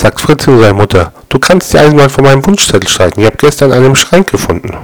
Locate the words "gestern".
3.36-3.70